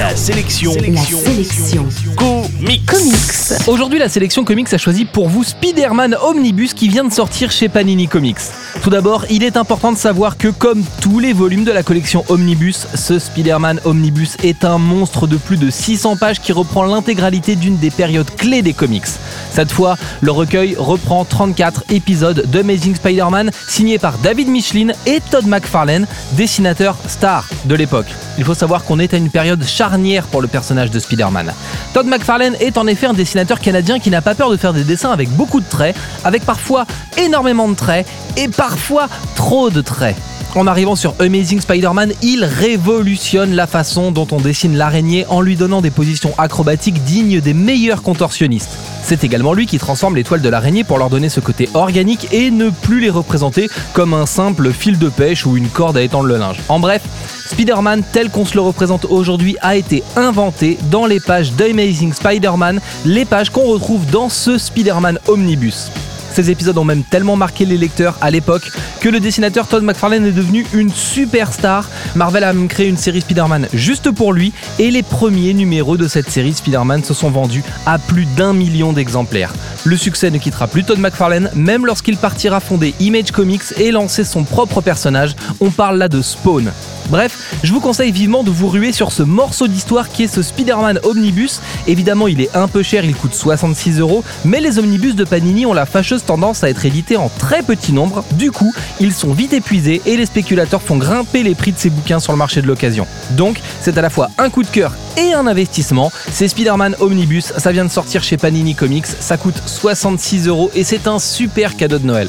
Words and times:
La 0.00 0.16
sélection. 0.16 0.72
La 0.72 1.02
sélection. 1.02 1.86
Comics. 2.16 2.86
Comics. 2.86 3.68
Aujourd'hui, 3.68 3.98
la 3.98 4.08
sélection 4.08 4.44
comics 4.44 4.72
a 4.72 4.78
choisi 4.78 5.04
pour 5.04 5.28
vous 5.28 5.44
Spider-Man 5.44 6.16
Omnibus 6.22 6.72
qui 6.72 6.88
vient 6.88 7.04
de 7.04 7.12
sortir 7.12 7.50
chez 7.50 7.68
Panini 7.68 8.08
Comics. 8.08 8.38
Tout 8.82 8.88
d'abord, 8.88 9.26
il 9.28 9.44
est 9.44 9.58
important 9.58 9.92
de 9.92 9.98
savoir 9.98 10.38
que 10.38 10.48
comme 10.48 10.82
tous 11.02 11.18
les 11.18 11.34
volumes 11.34 11.64
de 11.64 11.70
la 11.70 11.82
collection 11.82 12.24
Omnibus, 12.30 12.86
ce 12.94 13.18
Spider-Man 13.18 13.82
Omnibus 13.84 14.38
est 14.42 14.64
un 14.64 14.78
monstre 14.78 15.26
de 15.26 15.36
plus 15.36 15.58
de 15.58 15.68
600 15.68 16.16
pages 16.16 16.40
qui 16.40 16.52
reprend 16.52 16.84
l'intégralité 16.84 17.54
d'une 17.54 17.76
des 17.76 17.90
périodes 17.90 18.34
clés 18.36 18.62
des 18.62 18.72
comics. 18.72 19.04
Cette 19.52 19.70
fois, 19.70 19.98
le 20.22 20.30
recueil 20.30 20.76
reprend 20.78 21.26
34 21.26 21.84
épisodes 21.90 22.46
d'Amazing 22.46 22.94
Spider-Man 22.94 23.50
signés 23.68 23.98
par 23.98 24.16
David 24.16 24.48
Michelin 24.48 24.92
et 25.04 25.20
Todd 25.30 25.46
McFarlane, 25.46 26.06
dessinateurs 26.38 26.96
stars 27.06 27.50
de 27.66 27.74
l'époque. 27.74 28.08
Il 28.38 28.44
faut 28.44 28.54
savoir 28.54 28.84
qu'on 28.84 28.98
est 28.98 29.14
à 29.14 29.16
une 29.16 29.30
période 29.30 29.64
charnière 29.64 30.26
pour 30.26 30.40
le 30.40 30.48
personnage 30.48 30.90
de 30.90 30.98
Spider-Man. 30.98 31.52
Todd 31.92 32.06
McFarlane 32.06 32.56
est 32.60 32.78
en 32.78 32.86
effet 32.86 33.06
un 33.06 33.12
dessinateur 33.12 33.60
canadien 33.60 33.98
qui 33.98 34.10
n'a 34.10 34.22
pas 34.22 34.34
peur 34.34 34.50
de 34.50 34.56
faire 34.56 34.72
des 34.72 34.84
dessins 34.84 35.10
avec 35.10 35.28
beaucoup 35.30 35.60
de 35.60 35.68
traits, 35.68 35.96
avec 36.24 36.44
parfois 36.44 36.86
énormément 37.18 37.68
de 37.68 37.74
traits 37.74 38.06
et 38.36 38.48
parfois 38.48 39.08
trop 39.34 39.70
de 39.70 39.80
traits. 39.80 40.16
En 40.56 40.66
arrivant 40.66 40.96
sur 40.96 41.14
Amazing 41.20 41.60
Spider-Man, 41.60 42.12
il 42.22 42.44
révolutionne 42.44 43.54
la 43.54 43.68
façon 43.68 44.10
dont 44.10 44.26
on 44.32 44.40
dessine 44.40 44.76
l'araignée 44.76 45.24
en 45.28 45.40
lui 45.40 45.54
donnant 45.54 45.80
des 45.80 45.92
positions 45.92 46.34
acrobatiques 46.38 47.04
dignes 47.04 47.40
des 47.40 47.54
meilleurs 47.54 48.02
contorsionnistes. 48.02 48.70
C'est 49.04 49.22
également 49.22 49.52
lui 49.52 49.66
qui 49.66 49.78
transforme 49.78 50.16
les 50.16 50.24
toiles 50.24 50.42
de 50.42 50.48
l'araignée 50.48 50.82
pour 50.82 50.98
leur 50.98 51.08
donner 51.08 51.28
ce 51.28 51.38
côté 51.38 51.68
organique 51.72 52.32
et 52.32 52.50
ne 52.50 52.70
plus 52.70 53.00
les 53.00 53.10
représenter 53.10 53.68
comme 53.92 54.12
un 54.12 54.26
simple 54.26 54.72
fil 54.72 54.98
de 54.98 55.08
pêche 55.08 55.46
ou 55.46 55.56
une 55.56 55.68
corde 55.68 55.96
à 55.96 56.02
étendre 56.02 56.26
le 56.26 56.36
linge. 56.36 56.58
En 56.68 56.80
bref, 56.80 57.02
Spider-Man 57.50 58.04
tel 58.12 58.30
qu'on 58.30 58.46
se 58.46 58.54
le 58.54 58.60
représente 58.60 59.06
aujourd'hui 59.06 59.56
a 59.60 59.74
été 59.74 60.04
inventé 60.14 60.78
dans 60.88 61.06
les 61.06 61.18
pages 61.18 61.52
d'Amazing 61.52 62.12
Spider-Man, 62.12 62.80
les 63.04 63.24
pages 63.24 63.50
qu'on 63.50 63.64
retrouve 63.64 64.06
dans 64.06 64.28
ce 64.28 64.56
Spider-Man 64.56 65.18
Omnibus. 65.26 65.90
Ces 66.32 66.48
épisodes 66.48 66.78
ont 66.78 66.84
même 66.84 67.02
tellement 67.02 67.34
marqué 67.34 67.64
les 67.64 67.76
lecteurs 67.76 68.16
à 68.20 68.30
l'époque 68.30 68.70
que 69.00 69.08
le 69.08 69.18
dessinateur 69.18 69.66
Todd 69.66 69.82
McFarlane 69.82 70.26
est 70.26 70.32
devenu 70.32 70.64
une 70.72 70.92
superstar. 70.92 71.88
Marvel 72.14 72.44
a 72.44 72.52
même 72.52 72.68
créé 72.68 72.86
une 72.86 72.96
série 72.96 73.20
Spider-Man 73.20 73.66
juste 73.72 74.12
pour 74.12 74.32
lui 74.32 74.52
et 74.78 74.92
les 74.92 75.02
premiers 75.02 75.52
numéros 75.52 75.96
de 75.96 76.06
cette 76.06 76.30
série 76.30 76.54
Spider-Man 76.54 77.02
se 77.02 77.14
sont 77.14 77.30
vendus 77.30 77.64
à 77.84 77.98
plus 77.98 78.26
d'un 78.26 78.52
million 78.52 78.92
d'exemplaires. 78.92 79.52
Le 79.84 79.96
succès 79.96 80.30
ne 80.30 80.38
quittera 80.38 80.68
plus 80.68 80.84
Todd 80.84 81.00
McFarlane 81.00 81.50
même 81.56 81.84
lorsqu'il 81.84 82.16
partira 82.16 82.60
fonder 82.60 82.94
Image 83.00 83.32
Comics 83.32 83.74
et 83.76 83.90
lancer 83.90 84.22
son 84.22 84.44
propre 84.44 84.80
personnage. 84.80 85.34
On 85.60 85.70
parle 85.70 85.98
là 85.98 86.08
de 86.08 86.22
Spawn. 86.22 86.70
Bref, 87.10 87.56
je 87.64 87.72
vous 87.72 87.80
conseille 87.80 88.12
vivement 88.12 88.44
de 88.44 88.50
vous 88.50 88.68
ruer 88.68 88.92
sur 88.92 89.10
ce 89.10 89.24
morceau 89.24 89.66
d'histoire 89.66 90.10
qui 90.10 90.22
est 90.22 90.32
ce 90.32 90.42
Spider-Man 90.42 91.00
Omnibus. 91.02 91.60
Évidemment, 91.88 92.28
il 92.28 92.40
est 92.40 92.54
un 92.56 92.68
peu 92.68 92.84
cher, 92.84 93.04
il 93.04 93.16
coûte 93.16 93.34
66 93.34 93.98
euros, 93.98 94.22
mais 94.44 94.60
les 94.60 94.78
omnibus 94.78 95.16
de 95.16 95.24
Panini 95.24 95.66
ont 95.66 95.72
la 95.72 95.86
fâcheuse 95.86 96.24
tendance 96.24 96.62
à 96.62 96.70
être 96.70 96.86
édités 96.86 97.16
en 97.16 97.28
très 97.28 97.64
petit 97.64 97.92
nombre. 97.92 98.24
Du 98.34 98.52
coup, 98.52 98.72
ils 99.00 99.12
sont 99.12 99.32
vite 99.32 99.52
épuisés 99.52 100.00
et 100.06 100.16
les 100.16 100.26
spéculateurs 100.26 100.82
font 100.82 100.98
grimper 100.98 101.42
les 101.42 101.56
prix 101.56 101.72
de 101.72 101.78
ces 101.78 101.90
bouquins 101.90 102.20
sur 102.20 102.30
le 102.32 102.38
marché 102.38 102.62
de 102.62 102.68
l'occasion. 102.68 103.08
Donc, 103.32 103.60
c'est 103.80 103.98
à 103.98 104.02
la 104.02 104.10
fois 104.10 104.30
un 104.38 104.48
coup 104.48 104.62
de 104.62 104.68
cœur 104.68 104.92
et 105.16 105.32
un 105.32 105.48
investissement. 105.48 106.12
C'est 106.30 106.46
Spider-Man 106.46 106.94
Omnibus, 107.00 107.52
ça 107.56 107.72
vient 107.72 107.84
de 107.84 107.90
sortir 107.90 108.22
chez 108.22 108.36
Panini 108.36 108.76
Comics, 108.76 109.06
ça 109.06 109.36
coûte 109.36 109.60
66 109.66 110.46
euros 110.46 110.70
et 110.76 110.84
c'est 110.84 111.08
un 111.08 111.18
super 111.18 111.76
cadeau 111.76 111.98
de 111.98 112.06
Noël. 112.06 112.28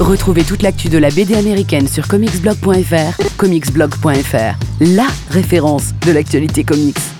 Retrouvez 0.00 0.44
toute 0.44 0.62
l'actu 0.62 0.88
de 0.88 0.96
la 0.96 1.10
BD 1.10 1.34
américaine 1.34 1.86
sur 1.86 2.08
comicsblog.fr, 2.08 3.36
comicsblog.fr, 3.36 4.56
la 4.80 5.06
référence 5.28 5.90
de 6.06 6.12
l'actualité 6.12 6.64
comics. 6.64 7.19